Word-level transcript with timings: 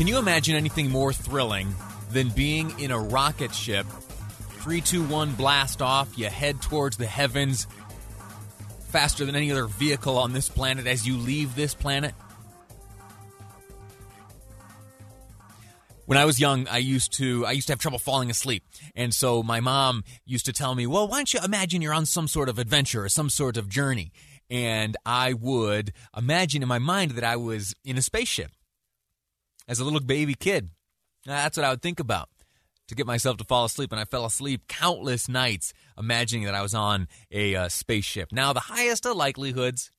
Can 0.00 0.06
you 0.06 0.16
imagine 0.16 0.56
anything 0.56 0.88
more 0.88 1.12
thrilling 1.12 1.74
than 2.10 2.30
being 2.30 2.80
in 2.80 2.90
a 2.90 2.98
rocket 2.98 3.54
ship? 3.54 3.84
321 3.84 5.34
blast 5.34 5.82
off, 5.82 6.16
you 6.16 6.24
head 6.30 6.62
towards 6.62 6.96
the 6.96 7.04
heavens 7.04 7.66
faster 8.88 9.26
than 9.26 9.36
any 9.36 9.52
other 9.52 9.66
vehicle 9.66 10.16
on 10.16 10.32
this 10.32 10.48
planet 10.48 10.86
as 10.86 11.06
you 11.06 11.18
leave 11.18 11.54
this 11.54 11.74
planet? 11.74 12.14
when 16.06 16.16
I 16.16 16.24
was 16.24 16.40
young, 16.40 16.66
I 16.66 16.78
used 16.78 17.12
to 17.18 17.44
I 17.44 17.52
used 17.52 17.66
to 17.66 17.74
have 17.74 17.78
trouble 17.78 17.98
falling 17.98 18.30
asleep, 18.30 18.64
and 18.96 19.14
so 19.14 19.42
my 19.42 19.60
mom 19.60 20.02
used 20.24 20.46
to 20.46 20.52
tell 20.54 20.74
me, 20.74 20.86
"Well, 20.86 21.08
why 21.08 21.18
don't 21.18 21.34
you 21.34 21.40
imagine 21.44 21.82
you're 21.82 21.92
on 21.92 22.06
some 22.06 22.26
sort 22.26 22.48
of 22.48 22.58
adventure 22.58 23.04
or 23.04 23.10
some 23.10 23.28
sort 23.28 23.58
of 23.58 23.68
journey?" 23.68 24.12
And 24.48 24.96
I 25.04 25.34
would 25.34 25.92
imagine 26.16 26.62
in 26.62 26.68
my 26.68 26.78
mind 26.78 27.10
that 27.12 27.22
I 27.22 27.36
was 27.36 27.74
in 27.84 27.98
a 27.98 28.02
spaceship 28.02 28.50
as 29.70 29.78
a 29.78 29.84
little 29.84 30.00
baby 30.00 30.34
kid. 30.34 30.68
That's 31.24 31.56
what 31.56 31.64
I 31.64 31.70
would 31.70 31.80
think 31.80 32.00
about 32.00 32.28
to 32.88 32.94
get 32.96 33.06
myself 33.06 33.36
to 33.36 33.44
fall 33.44 33.64
asleep, 33.64 33.92
and 33.92 34.00
I 34.00 34.04
fell 34.04 34.26
asleep 34.26 34.66
countless 34.66 35.28
nights 35.28 35.72
imagining 35.96 36.44
that 36.46 36.56
I 36.56 36.62
was 36.62 36.74
on 36.74 37.06
a 37.30 37.54
uh, 37.54 37.68
spaceship. 37.68 38.32
Now, 38.32 38.52
the 38.52 38.60
highest 38.60 39.06
of 39.06 39.16
likelihoods, 39.16 39.92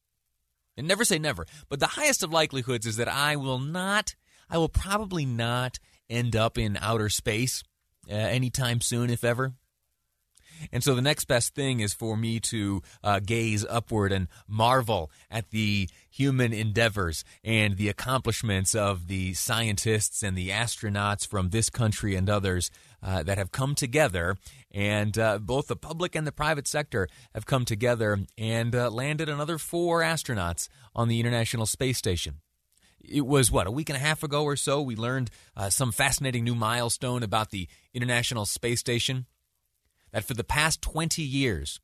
and 0.76 0.88
never 0.90 1.06
say 1.06 1.18
never, 1.18 1.46
but 1.70 1.80
the 1.80 1.88
highest 1.88 2.22
of 2.22 2.34
likelihoods 2.34 2.86
is 2.86 2.98
that 2.98 3.08
I 3.08 3.38
will 3.38 3.59
not, 3.59 4.16
I 4.50 4.58
will 4.58 4.70
probably 4.70 5.26
not 5.26 5.80
end 6.09 6.36
up 6.36 6.58
in 6.58 6.78
outer 6.81 7.08
space 7.08 7.64
uh, 8.09 8.14
anytime 8.14 8.81
soon, 8.81 9.09
if 9.09 9.24
ever. 9.24 9.53
And 10.72 10.84
so 10.84 10.95
the 10.95 11.02
next 11.02 11.26
best 11.26 11.56
thing 11.56 11.80
is 11.80 11.94
for 11.94 12.17
me 12.17 12.40
to 12.42 12.81
uh, 13.04 13.20
gaze 13.20 13.66
upward 13.70 14.12
and 14.12 14.28
marvel 14.48 15.12
at 15.30 15.50
the 15.52 15.90
human 16.09 16.53
endeavors 16.53 17.23
and 17.44 17.78
the 17.78 17.90
accomplishments 17.90 18.76
of 18.76 19.08
the 19.08 19.34
scientists 19.34 20.23
and 20.23 20.38
the 20.38 20.50
astronauts 20.50 21.26
from 21.26 21.50
this 21.50 21.70
country 21.70 22.16
and 22.16 22.30
others 22.30 22.70
uh, 23.02 23.23
that 23.23 23.38
have 23.38 23.52
come 23.52 23.76
together. 23.76 24.38
And 24.72 25.18
uh, 25.18 25.40
both 25.40 25.68
the 25.68 25.76
public 25.76 26.16
and 26.16 26.28
the 26.28 26.31
private 26.31 26.68
sector 26.68 27.08
have 27.34 27.46
come 27.46 27.66
together 27.66 28.20
and 28.38 28.75
uh, 28.75 28.90
landed 28.90 29.30
another 29.30 29.58
four 29.58 30.02
astronauts 30.02 30.68
on 30.96 31.08
the 31.08 31.20
International 31.20 31.66
Space 31.66 31.98
Station 31.98 32.42
it 33.03 33.25
was 33.25 33.52
what 33.52 33.68
a 33.68 33.72
week 33.72 33.90
and 33.90 33.98
a 33.98 34.00
half 34.00 34.23
ago 34.23 34.44
or 34.44 34.56
so 34.56 34.81
we 34.81 34.96
learned 34.96 35.30
uh, 35.56 35.70
some 35.70 35.92
fascinating 35.92 36.44
new 36.44 36.56
milestone 36.56 37.23
about 37.23 37.52
the 37.52 37.68
international 37.94 38.46
space 38.46 38.80
station 38.80 39.25
that 40.12 40.23
for 40.23 40.34
the 40.34 40.44
past 40.44 40.81
20 40.81 41.22
years 41.22 41.80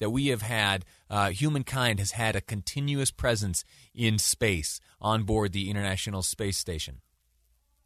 that 0.00 0.10
we 0.10 0.28
have 0.28 0.42
had 0.42 0.84
uh, 1.08 1.30
humankind 1.30 1.98
has 1.98 2.12
had 2.12 2.36
a 2.36 2.40
continuous 2.40 3.10
presence 3.10 3.64
in 3.94 4.18
space 4.18 4.80
on 5.00 5.22
board 5.22 5.52
the 5.52 5.70
international 5.70 6.22
space 6.22 6.58
station. 6.58 7.00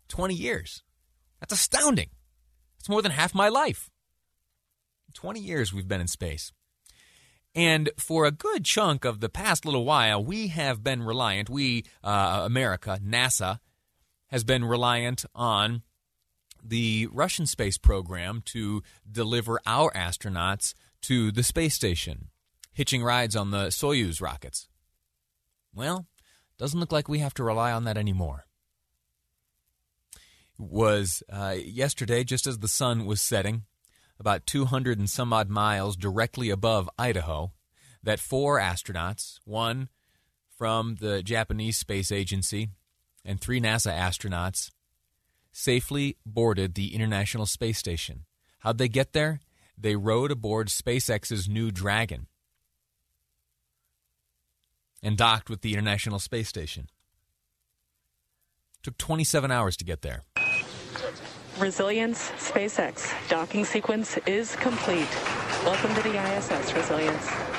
20 0.09 0.35
years. 0.35 0.83
That's 1.41 1.53
astounding. 1.53 2.11
It's 2.79 2.89
more 2.89 3.03
than 3.03 3.13
half 3.13 3.35
my 3.35 3.49
life. 3.49 3.91
20 5.15 5.41
years 5.41 5.73
we've 5.73 5.89
been 5.89 6.01
in 6.01 6.09
space. 6.09 6.53
And 7.55 7.91
for 7.97 8.25
a 8.25 8.31
good 8.31 8.65
chunk 8.65 9.05
of 9.05 9.21
the 9.21 9.29
past 9.29 9.65
little 9.65 9.85
while, 9.85 10.23
we 10.23 10.49
have 10.49 10.85
been 10.85 11.03
reliant, 11.03 11.51
we, 11.51 11.85
uh, 12.05 12.43
America, 12.45 13.01
NASA, 13.05 13.59
has 14.29 14.45
been 14.45 14.65
reliant 14.65 15.25
on 15.35 15.83
the 16.69 17.09
Russian 17.13 17.47
space 17.47 17.79
program 17.79 18.43
to 18.47 18.83
deliver 19.11 19.61
our 19.67 19.91
astronauts 19.93 20.75
to 21.03 21.31
the 21.33 21.43
space 21.43 21.75
station, 21.75 22.29
hitching 22.73 23.03
rides 23.03 23.37
on 23.37 23.51
the 23.51 23.67
Soyuz 23.67 24.21
rockets. 24.21 24.69
Well, 25.75 26.07
doesn't 26.59 26.81
look 26.81 26.93
like 26.93 27.09
we 27.09 27.21
have 27.21 27.35
to 27.35 27.45
rely 27.45 27.73
on 27.73 27.85
that 27.85 27.97
anymore. 27.97 28.45
Was 30.59 31.23
uh, 31.33 31.57
yesterday, 31.57 32.25
just 32.25 32.47
as 32.47 32.59
the 32.59 32.69
sun 32.69 33.07
was 33.07 33.21
setting, 33.21 33.63
about 34.19 34.47
200 34.47 34.99
and 34.99 35.09
some 35.09 35.33
odd 35.33 35.49
miles 35.49 35.97
directly 35.97 36.51
above 36.51 36.91
Idaho, 36.99 37.53
that 38.03 38.19
four 38.19 38.59
astronauts, 38.59 39.39
one 39.45 39.89
from 40.57 40.97
the 40.97 41.23
Japanese 41.23 41.79
Space 41.79 42.11
Agency 42.11 42.71
and 43.25 43.41
three 43.41 43.61
NASA 43.61 43.97
astronauts, 43.97 44.71
safely 45.59 46.17
boarded 46.25 46.75
the 46.75 46.95
International 46.95 47.45
Space 47.45 47.79
Station. 47.79 48.25
How'd 48.61 48.79
they 48.79 48.89
get 48.89 49.13
there? 49.13 49.41
They 49.77 49.97
rode 49.97 50.31
aboard 50.31 50.69
SpaceX's 50.69 51.49
Crew 51.49 51.73
Dragon 51.73 52.29
and 55.03 55.17
docked 55.17 55.51
with 55.51 55.63
the 55.63 55.73
International 55.73 56.21
Space 56.21 56.49
Station. 56.49 56.89
Took 58.85 58.99
27 58.99 59.51
hours 59.51 59.77
to 59.79 59.85
get 59.85 60.03
there. 60.03 60.23
Resilience 61.59 62.31
SpaceX 62.39 63.13
docking 63.29 63.65
sequence 63.65 64.17
is 64.27 64.55
complete. 64.57 65.11
Welcome 65.65 65.93
to 65.97 66.03
the 66.03 66.37
ISS, 66.37 66.73
Resilience. 66.73 67.58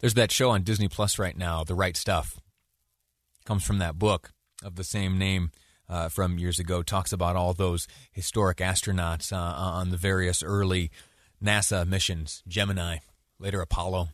There's 0.00 0.14
that 0.14 0.32
show 0.32 0.50
on 0.50 0.62
Disney 0.62 0.88
Plus 0.88 1.18
right 1.18 1.36
now, 1.36 1.64
The 1.64 1.74
Right 1.74 1.96
Stuff. 1.96 2.40
Comes 3.44 3.64
from 3.64 3.78
that 3.78 3.98
book 3.98 4.32
of 4.62 4.76
the 4.76 4.84
same 4.84 5.18
name 5.18 5.50
uh, 5.88 6.08
from 6.08 6.38
years 6.38 6.58
ago. 6.58 6.82
Talks 6.82 7.12
about 7.12 7.36
all 7.36 7.52
those 7.52 7.86
historic 8.12 8.58
astronauts 8.58 9.32
uh, 9.32 9.36
on 9.36 9.90
the 9.90 9.96
various 9.96 10.42
early 10.42 10.90
NASA 11.42 11.86
missions, 11.86 12.42
Gemini, 12.48 12.98
later 13.38 13.60
Apollo 13.60 14.08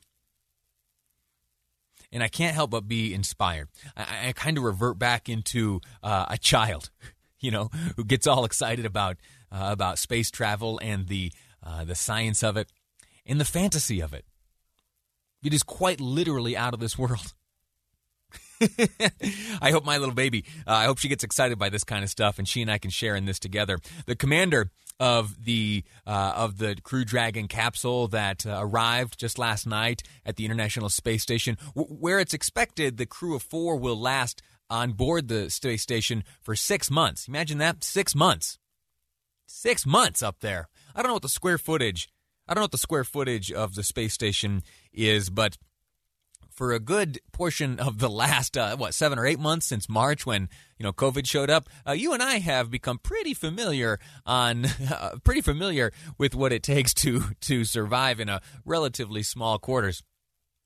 and 2.12 2.22
I 2.22 2.28
can't 2.28 2.54
help 2.54 2.70
but 2.70 2.88
be 2.88 3.12
inspired. 3.12 3.68
I, 3.96 4.28
I 4.28 4.32
kind 4.32 4.56
of 4.56 4.64
revert 4.64 4.98
back 4.98 5.28
into 5.28 5.80
uh, 6.02 6.26
a 6.28 6.38
child, 6.38 6.90
you 7.40 7.50
know, 7.50 7.70
who 7.96 8.04
gets 8.04 8.26
all 8.26 8.44
excited 8.44 8.86
about 8.86 9.16
uh, 9.52 9.68
about 9.70 9.98
space 9.98 10.30
travel 10.30 10.80
and 10.82 11.08
the 11.08 11.32
uh, 11.62 11.84
the 11.84 11.94
science 11.94 12.42
of 12.42 12.56
it 12.56 12.70
and 13.24 13.40
the 13.40 13.44
fantasy 13.44 14.00
of 14.00 14.14
it. 14.14 14.24
It 15.46 15.54
is 15.54 15.62
quite 15.62 16.00
literally 16.00 16.56
out 16.56 16.74
of 16.74 16.80
this 16.80 16.98
world. 16.98 17.32
I 19.60 19.70
hope 19.70 19.84
my 19.84 19.98
little 19.98 20.14
baby, 20.14 20.44
uh, 20.66 20.72
I 20.72 20.84
hope 20.86 20.98
she 20.98 21.08
gets 21.08 21.22
excited 21.22 21.58
by 21.58 21.68
this 21.68 21.84
kind 21.84 22.02
of 22.02 22.10
stuff, 22.10 22.38
and 22.38 22.48
she 22.48 22.62
and 22.62 22.70
I 22.70 22.78
can 22.78 22.90
share 22.90 23.14
in 23.14 23.26
this 23.26 23.38
together. 23.38 23.78
The 24.06 24.16
commander 24.16 24.70
of 24.98 25.44
the 25.44 25.84
uh, 26.06 26.32
of 26.34 26.58
the 26.58 26.76
Crew 26.82 27.04
Dragon 27.04 27.48
capsule 27.48 28.08
that 28.08 28.46
uh, 28.46 28.56
arrived 28.58 29.18
just 29.18 29.38
last 29.38 29.66
night 29.66 30.02
at 30.24 30.36
the 30.36 30.44
International 30.44 30.88
Space 30.88 31.22
Station, 31.22 31.58
w- 31.74 31.94
where 31.94 32.18
it's 32.18 32.34
expected 32.34 32.96
the 32.96 33.06
crew 33.06 33.36
of 33.36 33.42
four 33.42 33.76
will 33.76 33.98
last 34.00 34.42
on 34.68 34.92
board 34.92 35.28
the 35.28 35.50
space 35.50 35.82
station 35.82 36.24
for 36.40 36.56
six 36.56 36.90
months. 36.90 37.28
Imagine 37.28 37.58
that, 37.58 37.84
six 37.84 38.14
months, 38.14 38.58
six 39.46 39.86
months 39.86 40.22
up 40.22 40.40
there. 40.40 40.68
I 40.94 41.02
don't 41.02 41.10
know 41.10 41.14
what 41.14 41.22
the 41.22 41.28
square 41.28 41.58
footage. 41.58 42.08
I 42.48 42.54
don't 42.54 42.60
know 42.60 42.64
what 42.64 42.72
the 42.72 42.78
square 42.78 43.04
footage 43.04 43.50
of 43.50 43.74
the 43.74 43.82
space 43.82 44.14
station 44.14 44.62
is, 44.92 45.30
but 45.30 45.56
for 46.56 46.72
a 46.72 46.80
good 46.80 47.20
portion 47.32 47.78
of 47.78 47.98
the 47.98 48.08
last 48.08 48.56
uh, 48.56 48.76
what 48.76 48.94
seven 48.94 49.18
or 49.18 49.26
eight 49.26 49.38
months 49.38 49.66
since 49.66 49.88
March 49.88 50.24
when 50.24 50.48
you 50.78 50.84
know 50.84 50.92
COVID 50.92 51.26
showed 51.26 51.50
up, 51.50 51.68
uh, 51.86 51.92
you 51.92 52.12
and 52.14 52.22
I 52.22 52.38
have 52.38 52.70
become 52.70 52.98
pretty 52.98 53.34
familiar 53.34 54.00
on 54.24 54.64
uh, 54.90 55.16
pretty 55.22 55.42
familiar 55.42 55.92
with 56.18 56.34
what 56.34 56.52
it 56.52 56.62
takes 56.62 56.94
to 56.94 57.22
to 57.42 57.64
survive 57.64 58.18
in 58.20 58.28
a 58.28 58.40
relatively 58.64 59.22
small 59.22 59.58
quarters. 59.58 60.02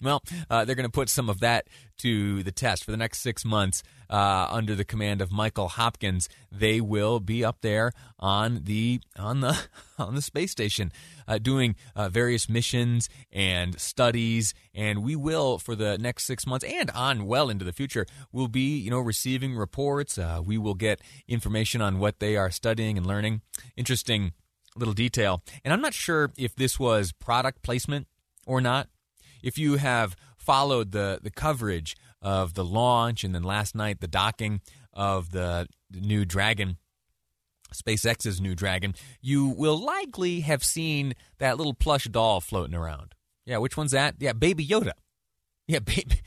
Well, 0.03 0.23
uh, 0.49 0.65
they're 0.65 0.75
going 0.75 0.89
to 0.89 0.91
put 0.91 1.11
some 1.11 1.29
of 1.29 1.41
that 1.41 1.69
to 1.99 2.43
the 2.43 2.53
test 2.53 2.85
for 2.85 2.91
the 2.91 2.97
next 2.97 3.19
six 3.19 3.45
months 3.45 3.83
uh, 4.09 4.49
under 4.51 4.75
the 4.75 4.85
command 4.85 5.21
of 5.21 5.31
Michael 5.31 5.69
Hopkins. 5.69 6.29
They 6.51 6.81
will 6.81 7.21
be 7.21 7.45
up 7.45 7.59
there 7.61 7.93
on 8.19 8.63
the 8.65 9.01
on 9.19 9.41
the 9.41 9.59
on 9.99 10.15
the 10.15 10.23
space 10.23 10.53
station, 10.53 10.91
uh, 11.29 11.37
doing 11.37 11.77
uh, 11.95 12.09
various 12.09 12.49
missions 12.49 13.11
and 13.31 13.79
studies, 13.79 14.55
and 14.75 15.03
we 15.03 15.17
will 15.17 15.59
for 15.59 15.75
the 15.75 15.99
next 15.99 16.25
six 16.25 16.47
months 16.47 16.65
and 16.65 16.91
on 16.93 17.27
well 17.27 17.51
into 17.51 17.65
the 17.67 17.73
future. 17.73 18.07
We'll 18.33 18.49
be 18.49 18.79
you 18.79 18.91
know 18.91 19.01
receiving 19.01 19.55
reports. 19.55 20.17
Uh, 20.17 20.41
we 20.43 20.57
will 20.57 20.75
get 20.75 21.03
information 21.29 21.83
on 21.83 21.99
what 21.99 22.21
they 22.21 22.37
are 22.37 22.51
studying 22.51 22.97
and 22.97 23.07
learning. 23.07 23.43
Interesting 23.77 24.33
little 24.77 24.95
detail, 24.95 25.43
and 25.63 25.75
I'm 25.75 25.83
not 25.83 25.93
sure 25.93 26.33
if 26.39 26.57
this 26.57 26.81
was 26.81 27.13
product 27.13 27.61
placement 27.63 28.07
or 28.47 28.63
not 28.63 28.89
if 29.43 29.59
you 29.59 29.77
have 29.77 30.17
followed 30.37 30.93
the, 30.93 31.21
the 31.23 31.31
coverage 31.31 31.97
of 32.23 32.55
the 32.55 32.65
launch, 32.65 33.25
and 33.25 33.35
then 33.35 33.43
last 33.43 33.75
night 33.75 34.01
the 34.01 34.09
docking 34.09 34.61
of 34.93 35.31
the 35.31 35.67
new 35.93 36.25
Dragon. 36.25 36.77
SpaceX's 37.73 38.41
new 38.41 38.55
Dragon, 38.57 38.95
you 39.21 39.47
will 39.47 39.79
likely 39.79 40.41
have 40.41 40.65
seen 40.65 41.15
that 41.39 41.57
little 41.57 41.75
plush 41.75 42.05
doll 42.05 42.41
floating 42.41 42.75
around. 42.75 43.15
Yeah, 43.47 43.59
which 43.59 43.77
one's 43.77 43.93
that? 43.93 44.17
Yeah, 44.19 44.33
Baby 44.33 44.67
Yoda. 44.67 44.93
Yeah, 45.69 45.79
baby, 45.85 46.21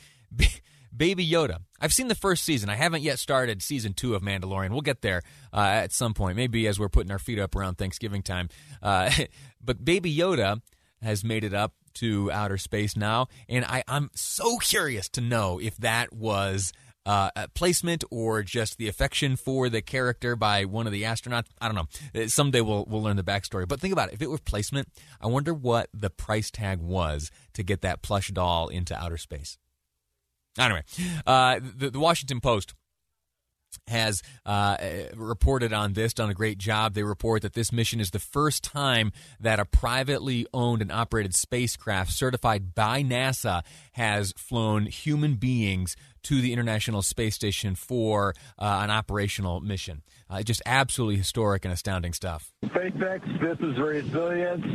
baby 0.96 1.28
Yoda. 1.28 1.60
I've 1.80 1.94
seen 1.94 2.08
the 2.08 2.16
first 2.16 2.46
season. 2.46 2.70
I 2.70 2.76
haven't 2.76 3.02
yet 3.02 3.20
started 3.20 3.62
season 3.62 3.94
two 3.94 4.16
of 4.16 4.22
Mandalorian. 4.22 4.72
We'll 4.72 4.82
get 4.82 5.02
there 5.02 5.22
uh, 5.52 5.60
at 5.60 5.92
some 5.92 6.14
point, 6.14 6.38
maybe 6.38 6.66
as 6.68 6.80
we're 6.80 6.90
putting 6.90 7.12
our 7.12 7.20
feet 7.20 7.40
up 7.40 7.56
around 7.56 7.78
Thanksgiving 7.78 8.24
time. 8.24 8.48
Uh, 8.82 9.12
but 9.64 9.84
Baby 9.84 10.16
Yoda 10.16 10.62
has 11.02 11.24
made 11.24 11.44
it 11.44 11.54
up 11.54 11.74
to 11.96 12.32
outer 12.32 12.58
space 12.58 12.96
now, 12.96 13.28
and 13.48 13.66
I, 13.66 13.84
I'm 13.88 14.10
so 14.16 14.58
curious 14.58 15.10
to 15.10 15.22
know 15.22 15.60
if 15.60 15.78
that 15.78 16.14
was 16.14 16.74
uh, 17.06 17.30
placement 17.54 18.04
or 18.12 18.44
just 18.44 18.78
the 18.78 18.88
affection 18.88 19.36
for 19.36 19.70
the 19.70 19.82
character 19.82 20.36
by 20.36 20.66
one 20.66 20.88
of 20.88 20.94
the 20.94 21.04
astronauts. 21.04 21.48
I 21.60 21.68
don't 21.68 21.76
know. 21.76 22.22
Uh, 22.22 22.28
someday 22.28 22.62
we'll 22.62 22.86
we'll 22.88 23.04
learn 23.04 23.18
the 23.18 23.24
backstory. 23.24 23.68
But 23.68 23.80
think 23.80 23.94
about 23.94 24.10
it. 24.10 24.16
If 24.16 24.22
it 24.22 24.30
was 24.30 24.40
placement, 24.42 24.88
I 25.20 25.28
wonder 25.28 25.54
what 25.54 25.90
the 25.94 26.10
price 26.10 26.50
tag 26.50 26.80
was 26.80 27.32
to 27.54 27.64
get 27.64 27.82
that 27.82 28.02
plush 28.02 28.30
doll 28.30 28.70
into 28.70 28.96
outer 28.96 29.18
space. 29.18 29.58
Anyway, 30.58 30.84
uh, 31.26 31.60
the, 31.76 31.90
the 31.90 32.00
Washington 32.00 32.40
Post 32.40 32.74
has 33.88 34.22
uh, 34.46 34.78
reported 35.16 35.74
on 35.74 35.94
this, 35.94 36.14
done 36.14 36.30
a 36.30 36.34
great 36.34 36.58
job. 36.58 36.94
They 36.94 37.04
report 37.04 37.42
that 37.44 37.54
this 37.54 37.72
mission 37.72 38.00
is 38.00 38.12
the 38.12 38.20
first 38.20 38.64
time 38.64 39.12
that 39.40 39.60
a 39.60 39.66
privately 39.66 40.48
owned 40.54 40.82
and 40.82 40.92
operated 40.92 41.36
spacecraft 41.36 42.12
certified 42.12 42.76
by 42.76 43.04
NASA 43.04 43.64
has 43.94 44.34
flown 44.38 44.86
human 44.86 45.36
beings 45.36 45.96
to 46.24 46.42
the 46.42 46.54
International 46.54 47.02
Space 47.02 47.36
Station 47.36 47.76
for 47.76 48.34
uh, 48.58 48.80
an 48.84 48.90
operational 48.90 49.62
mission. 49.62 50.02
Uh, 50.30 50.42
just 50.42 50.62
absolutely 50.66 51.18
historic 51.18 51.66
and 51.66 51.74
astounding 51.74 52.14
stuff. 52.14 52.52
SpaceX, 52.66 53.40
this 53.40 53.60
is 53.60 53.78
Resilience. 53.78 54.66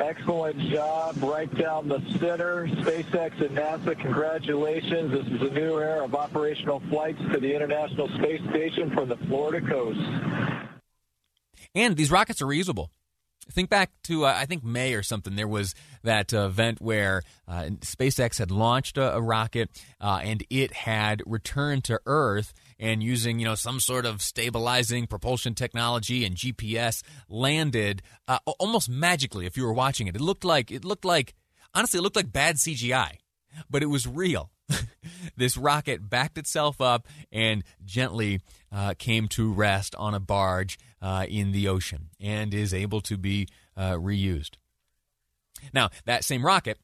Excellent 0.00 0.58
job 0.58 1.16
right 1.22 1.52
down 1.56 1.88
the 1.88 2.00
center. 2.18 2.66
SpaceX 2.66 3.40
and 3.40 3.56
NASA, 3.56 3.98
congratulations. 3.98 5.12
This 5.12 5.26
is 5.26 5.42
a 5.42 5.54
new 5.54 5.78
era 5.78 6.04
of 6.04 6.14
operational 6.14 6.80
flights 6.90 7.20
to 7.32 7.40
the 7.40 7.54
International 7.54 8.08
Space 8.08 8.40
Station 8.50 8.90
from 8.90 9.08
the 9.08 9.16
Florida 9.16 9.66
coast. 9.66 10.00
And 11.74 11.96
these 11.96 12.10
rockets 12.10 12.40
are 12.40 12.46
reusable. 12.46 12.88
Think 13.50 13.70
back 13.70 13.90
to 14.04 14.26
uh, 14.26 14.34
I 14.36 14.44
think 14.44 14.64
May 14.64 14.94
or 14.94 15.02
something. 15.02 15.36
There 15.36 15.48
was 15.48 15.74
that 16.02 16.34
uh, 16.34 16.46
event 16.46 16.80
where 16.80 17.22
uh, 17.46 17.70
SpaceX 17.80 18.38
had 18.38 18.50
launched 18.50 18.98
a, 18.98 19.14
a 19.14 19.20
rocket 19.20 19.70
uh, 20.00 20.20
and 20.22 20.44
it 20.50 20.72
had 20.72 21.22
returned 21.26 21.84
to 21.84 22.00
Earth 22.06 22.52
and 22.78 23.02
using 23.02 23.38
you 23.38 23.44
know 23.44 23.54
some 23.54 23.78
sort 23.80 24.04
of 24.04 24.20
stabilizing 24.20 25.06
propulsion 25.06 25.54
technology 25.54 26.24
and 26.24 26.36
GPS 26.36 27.02
landed 27.28 28.02
uh, 28.26 28.38
almost 28.58 28.88
magically. 28.88 29.46
If 29.46 29.56
you 29.56 29.64
were 29.64 29.72
watching 29.72 30.06
it, 30.06 30.16
it 30.16 30.20
looked 30.20 30.44
like 30.44 30.70
it 30.70 30.84
looked 30.84 31.04
like 31.04 31.34
honestly 31.72 31.98
it 31.98 32.02
looked 32.02 32.16
like 32.16 32.32
bad 32.32 32.56
CGI, 32.56 33.18
but 33.70 33.82
it 33.82 33.86
was 33.86 34.06
real. 34.06 34.50
this 35.36 35.56
rocket 35.56 36.08
backed 36.08 36.38
itself 36.38 36.80
up 36.80 37.06
and 37.30 37.62
gently 37.84 38.40
uh, 38.72 38.94
came 38.98 39.28
to 39.28 39.52
rest 39.52 39.94
on 39.96 40.14
a 40.14 40.20
barge 40.20 40.78
uh, 41.00 41.26
in 41.28 41.52
the 41.52 41.68
ocean 41.68 42.08
and 42.20 42.52
is 42.52 42.74
able 42.74 43.00
to 43.02 43.16
be 43.16 43.48
uh, 43.76 43.92
reused. 43.92 44.52
Now, 45.72 45.90
that 46.04 46.24
same 46.24 46.44
rocket 46.44 46.78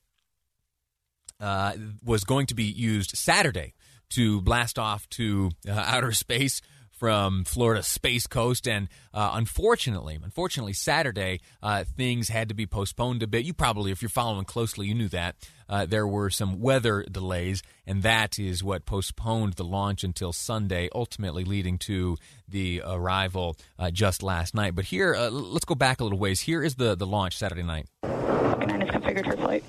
uh, 1.40 1.72
was 2.04 2.24
going 2.24 2.46
to 2.46 2.54
be 2.54 2.64
used 2.64 3.16
Saturday 3.16 3.74
to 4.10 4.40
blast 4.42 4.78
off 4.78 5.08
to 5.10 5.50
uh, 5.68 5.72
outer 5.72 6.12
space 6.12 6.60
from 7.02 7.42
Florida's 7.42 7.88
Space 7.88 8.28
Coast, 8.28 8.68
and 8.68 8.86
uh, 9.12 9.32
unfortunately, 9.34 10.16
unfortunately, 10.22 10.72
Saturday 10.72 11.40
uh, 11.60 11.82
things 11.82 12.28
had 12.28 12.48
to 12.48 12.54
be 12.54 12.64
postponed 12.64 13.24
a 13.24 13.26
bit. 13.26 13.44
You 13.44 13.52
probably, 13.52 13.90
if 13.90 14.02
you're 14.02 14.08
following 14.08 14.44
closely, 14.44 14.86
you 14.86 14.94
knew 14.94 15.08
that 15.08 15.34
uh, 15.68 15.84
there 15.84 16.06
were 16.06 16.30
some 16.30 16.60
weather 16.60 17.04
delays, 17.10 17.60
and 17.88 18.04
that 18.04 18.38
is 18.38 18.62
what 18.62 18.86
postponed 18.86 19.54
the 19.54 19.64
launch 19.64 20.04
until 20.04 20.32
Sunday, 20.32 20.88
ultimately 20.94 21.42
leading 21.42 21.76
to 21.78 22.18
the 22.48 22.80
arrival 22.86 23.56
uh, 23.80 23.90
just 23.90 24.22
last 24.22 24.54
night. 24.54 24.76
But 24.76 24.84
here, 24.84 25.12
uh, 25.12 25.28
let's 25.28 25.64
go 25.64 25.74
back 25.74 26.00
a 26.00 26.04
little 26.04 26.20
ways. 26.20 26.38
Here 26.38 26.62
is 26.62 26.76
the 26.76 26.94
the 26.94 27.06
launch 27.06 27.36
Saturday 27.36 27.64
night. 27.64 27.88
Falcon 28.02 28.68
9 28.68 28.82
is 28.82 28.90
configured 28.90 29.24
for 29.24 29.36
flight. 29.38 29.64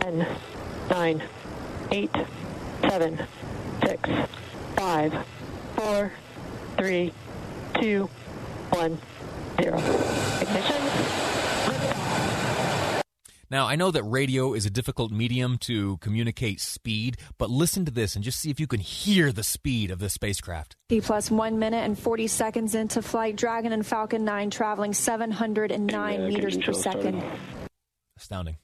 10, 0.00 0.26
9, 0.90 1.22
8, 1.90 2.10
7, 2.82 3.26
6, 3.82 4.10
5, 4.76 5.26
four, 5.76 6.12
three, 6.76 7.12
two, 7.80 8.08
one, 8.70 8.98
zero. 9.60 9.78
Ignition. 10.40 10.76
Now, 13.48 13.68
I 13.68 13.76
know 13.76 13.92
that 13.92 14.02
radio 14.02 14.54
is 14.54 14.66
a 14.66 14.70
difficult 14.70 15.12
medium 15.12 15.56
to 15.58 15.98
communicate 15.98 16.60
speed, 16.60 17.18
but 17.38 17.48
listen 17.48 17.84
to 17.84 17.92
this 17.92 18.16
and 18.16 18.24
just 18.24 18.40
see 18.40 18.50
if 18.50 18.58
you 18.58 18.66
can 18.66 18.80
hear 18.80 19.30
the 19.30 19.44
speed 19.44 19.92
of 19.92 20.00
the 20.00 20.10
spacecraft. 20.10 20.74
T 20.88 21.00
plus 21.00 21.30
one 21.30 21.60
minute 21.60 21.84
and 21.84 21.96
40 21.96 22.26
seconds 22.26 22.74
into 22.74 23.02
flight. 23.02 23.36
Dragon 23.36 23.72
and 23.72 23.86
Falcon 23.86 24.24
9 24.24 24.50
traveling 24.50 24.92
709 24.92 26.26
meters 26.26 26.58
per 26.58 26.72
second. 26.72 27.22
Astounding 28.16 28.56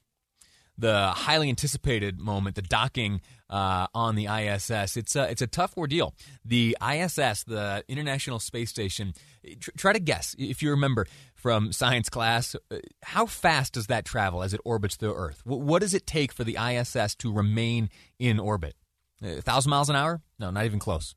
the 0.77 1.07
highly 1.09 1.49
anticipated 1.49 2.19
moment, 2.19 2.55
the 2.55 2.61
docking 2.61 3.21
uh, 3.49 3.87
on 3.93 4.15
the 4.15 4.27
ISS. 4.27 4.97
It's 4.97 5.15
a, 5.15 5.29
it's 5.29 5.41
a 5.41 5.47
tough 5.47 5.77
ordeal. 5.77 6.15
The 6.43 6.75
ISS, 6.81 7.43
the 7.43 7.83
International 7.87 8.39
Space 8.39 8.69
Station, 8.69 9.13
tr- 9.59 9.71
try 9.77 9.93
to 9.93 9.99
guess, 9.99 10.35
if 10.39 10.63
you 10.63 10.71
remember 10.71 11.05
from 11.35 11.71
science 11.71 12.09
class, 12.09 12.55
uh, 12.71 12.77
how 13.03 13.25
fast 13.25 13.73
does 13.73 13.87
that 13.87 14.05
travel 14.05 14.41
as 14.41 14.53
it 14.53 14.61
orbits 14.65 14.97
the 14.97 15.13
Earth? 15.13 15.43
W- 15.45 15.63
what 15.63 15.81
does 15.81 15.93
it 15.93 16.07
take 16.07 16.31
for 16.31 16.43
the 16.43 16.57
ISS 16.57 17.15
to 17.15 17.31
remain 17.31 17.89
in 18.17 18.39
orbit? 18.39 18.75
A 19.21 19.41
thousand 19.41 19.69
miles 19.69 19.89
an 19.89 19.95
hour? 19.95 20.21
No, 20.39 20.49
not 20.49 20.65
even 20.65 20.79
close. 20.79 21.13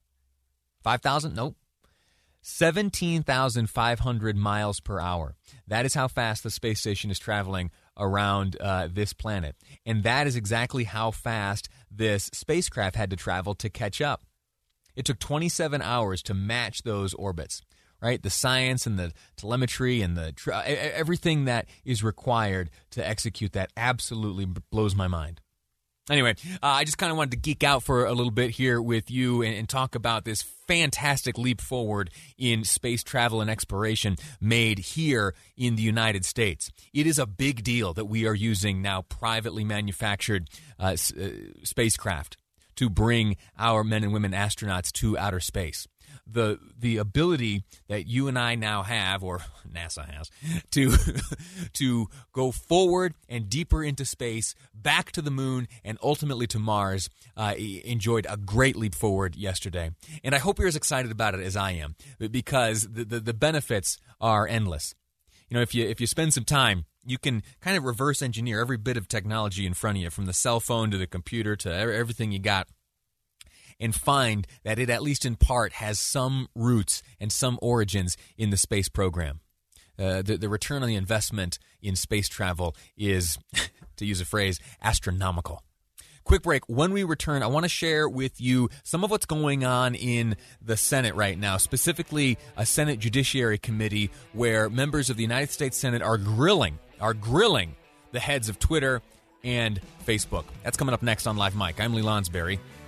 Five 0.82 1.00
thousand? 1.00 1.35
Nope. 1.35 1.56
17,500 2.49 4.37
miles 4.37 4.79
per 4.79 5.00
hour. 5.00 5.35
That 5.67 5.85
is 5.85 5.94
how 5.94 6.06
fast 6.06 6.44
the 6.44 6.50
space 6.50 6.79
station 6.79 7.11
is 7.11 7.19
traveling 7.19 7.73
around 7.98 8.56
uh, 8.60 8.88
this 8.90 9.12
planet. 9.12 9.56
And 9.84 10.02
that 10.02 10.26
is 10.26 10.37
exactly 10.37 10.84
how 10.84 11.10
fast 11.10 11.69
this 11.90 12.31
spacecraft 12.32 12.96
had 12.96 13.10
to 13.10 13.16
travel 13.16 13.54
to 13.56 13.69
catch 13.69 14.00
up. 14.00 14.22
It 14.94 15.05
took 15.05 15.19
27 15.19 15.82
hours 15.82 16.22
to 16.22 16.34
match 16.34 16.82
those 16.82 17.12
orbits, 17.15 17.62
right? 18.00 18.22
The 18.22 18.31
science 18.31 18.86
and 18.86 18.98
the 18.98 19.12
telemetry 19.36 20.00
and 20.00 20.17
the 20.17 20.34
everything 20.94 21.44
that 21.44 21.67
is 21.84 22.03
required 22.03 22.70
to 22.93 23.06
execute 23.06 23.53
that 23.53 23.72
absolutely 23.76 24.46
blows 24.70 24.94
my 24.94 25.06
mind. 25.06 25.41
Anyway, 26.08 26.36
uh, 26.63 26.67
I 26.67 26.84
just 26.84 26.98
kind 26.98 27.10
of 27.10 27.19
wanted 27.19 27.32
to 27.32 27.36
geek 27.39 27.65
out 27.65 27.82
for 27.82 28.06
a 28.06 28.13
little 28.13 28.31
bit 28.31 28.51
here 28.51 28.81
with 28.81 29.10
you 29.10 29.43
and, 29.43 29.55
and, 29.56 29.69
talk 29.69 29.96
about 29.96 30.25
this 30.25 30.43
fantastic 30.43 31.36
leap 31.36 31.60
forward 31.60 32.10
in 32.39 32.63
space 32.63 33.03
travel 33.03 33.41
and 33.41 33.51
exploration 33.51 34.17
made 34.41 34.79
here 34.79 35.34
in 35.56 35.75
the 35.75 35.82
United 35.82 36.25
States. 36.25 36.70
It 36.94 37.08
is 37.08 37.19
a 37.19 37.27
big 37.27 37.65
deal 37.65 37.93
that 37.94 38.05
we 38.05 38.25
are 38.25 38.34
using 38.34 38.82
now 38.82 39.03
privately 39.03 39.65
manufactured 39.65 40.48
uh, 40.79 40.93
s- 40.93 41.13
uh, 41.13 41.31
spacecraft 41.65 42.36
to 42.77 42.89
bring 42.89 43.36
our 43.58 43.82
men 43.82 44.05
and 44.05 44.13
women 44.13 44.31
astronauts 44.31 44.93
to 44.93 45.19
outer 45.19 45.41
space 45.41 45.89
the 46.27 46.58
the 46.79 46.96
ability 46.96 47.65
that 47.89 48.06
you 48.06 48.29
and 48.29 48.39
I 48.39 48.55
now 48.55 48.82
have, 48.82 49.23
or 49.23 49.41
NASA 49.73 50.08
has, 50.08 50.31
to 50.73 50.93
to 51.75 52.08
go 52.32 52.53
forward 52.53 53.15
and 53.29 53.49
deeper 53.49 53.82
into 53.82 54.05
space, 54.05 54.55
back 54.75 55.13
to 55.13 55.23
the 55.23 55.31
moon, 55.31 55.69
and 55.85 55.99
ultimately 56.03 56.46
to 56.49 56.58
Mars, 56.58 57.08
uh, 57.37 57.55
enjoyed 57.56 58.27
a 58.29 58.37
great 58.37 58.77
leap 58.77 58.94
forward 58.94 59.37
yesterday. 59.37 59.91
And 60.23 60.35
I 60.35 60.39
hope 60.39 60.58
you're 60.58 60.69
as 60.69 60.77
excited 60.77 61.11
about 61.11 61.35
it 61.35 61.41
as 61.41 61.56
I 61.56 61.73
am, 61.73 61.96
because 62.19 62.82
the, 62.82 63.05
the, 63.05 63.20
the 63.20 63.35
benefits 63.35 63.99
are 64.20 64.46
endless. 64.46 64.94
You 65.49 65.56
know, 65.56 65.63
if 65.63 65.75
you 65.75 65.87
if 65.87 66.01
you 66.01 66.06
spend 66.06 66.35
some 66.35 66.44
time 66.44 66.87
you 67.06 67.19
can 67.19 67.43
kind 67.61 67.77
of 67.77 67.85
reverse 67.85 68.20
engineer 68.20 68.61
every 68.61 68.77
bit 68.77 68.96
of 68.96 69.06
technology 69.08 69.65
in 69.65 69.75
front 69.75 69.96
of 69.96 70.03
you, 70.03 70.11
from 70.11 70.27
the 70.27 70.32
cell 70.32 70.61
phone 70.61 70.91
to 70.91 70.99
the 70.99 71.06
computer 71.06 71.55
to 71.56 71.73
everything 71.73 72.32
you 72.32 72.39
got 72.39 72.69
and 73.79 73.95
find 73.95 74.47
that 74.65 74.79
it, 74.79 74.91
at 74.91 75.03
least 75.03 75.25
in 75.25 75.37
part, 75.37 75.75
has 75.75 75.99
some 75.99 76.49
roots 76.55 77.03
and 77.21 77.31
some 77.31 77.59
origins 77.63 78.17
in 78.37 78.51
the 78.51 78.56
space 78.56 78.89
program. 78.89 79.41
Uh, 79.99 80.23
the, 80.23 80.37
the 80.37 80.49
return 80.49 80.83
on 80.83 80.89
the 80.89 80.95
investment 80.95 81.59
in 81.83 81.97
space 81.97 82.29
travel 82.29 82.75
is, 82.97 83.39
to 83.97 84.05
use 84.05 84.21
a 84.21 84.27
phrase, 84.27 84.61
astronomical. 84.83 85.63
Quick 86.25 86.43
break. 86.43 86.69
When 86.69 86.93
we 86.93 87.05
return, 87.05 87.45
I 87.45 87.47
want 87.47 87.65
to 87.65 87.69
share 87.69 88.09
with 88.09 88.41
you 88.41 88.69
some 88.83 89.05
of 89.05 89.13
what's 89.13 89.27
going 89.27 89.65
on 89.65 89.95
in 89.95 90.35
the 90.61 90.77
Senate 90.77 91.15
right 91.15 91.39
now, 91.39 91.56
specifically 91.56 92.37
a 92.56 92.67
Senate 92.67 92.99
Judiciary 92.99 93.59
Committee 93.59 94.11
where 94.33 94.69
members 94.69 95.09
of 95.09 95.17
the 95.17 95.23
United 95.23 95.51
States 95.51 95.77
Senate 95.77 96.03
are 96.03 96.19
grilling, 96.19 96.81
are 97.01 97.15
grilling 97.15 97.77
the 98.11 98.19
heads 98.19 98.49
of 98.49 98.59
Twitter 98.59 99.03
and 99.45 99.81
Facebook. 100.05 100.45
That's 100.65 100.77
coming 100.77 100.95
up 100.95 101.03
next 101.03 101.29
on 101.29 101.37
Live 101.37 101.55
Mic. 101.55 101.81
I'm 101.81 101.95
Lee 101.95 102.03
Lonsberry, 102.03 102.59